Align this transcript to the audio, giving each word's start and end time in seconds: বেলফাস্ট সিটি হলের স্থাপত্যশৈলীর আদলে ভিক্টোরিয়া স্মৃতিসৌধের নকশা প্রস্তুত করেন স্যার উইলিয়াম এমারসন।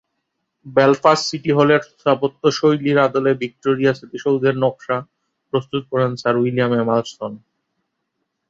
বেলফাস্ট 0.65 1.23
সিটি 1.29 1.51
হলের 1.57 1.81
স্থাপত্যশৈলীর 1.91 2.97
আদলে 3.05 3.31
ভিক্টোরিয়া 3.41 3.91
স্মৃতিসৌধের 3.97 4.55
নকশা 4.63 4.97
প্রস্তুত 5.53 5.83
করেন 5.91 6.11
স্যার 6.21 6.35
উইলিয়াম 6.37 6.71
এমারসন। 6.83 7.31